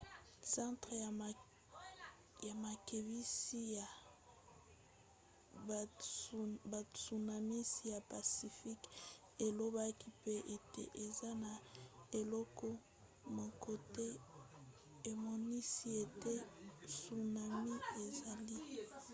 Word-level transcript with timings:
centre 0.53 0.93
ya 2.45 2.55
makebisi 2.65 3.59
ya 3.77 3.87
batsunamis 6.71 7.71
ya 7.91 7.99
pacifique 8.11 8.87
elobaki 9.45 10.07
mpe 10.17 10.35
ete 10.55 10.83
eza 11.05 11.31
na 11.43 11.51
eloko 12.19 12.67
moko 13.37 13.71
te 13.95 14.07
emonisi 15.11 15.87
ete 16.03 16.33
tsunami 16.89 17.75
ezali 18.05 18.57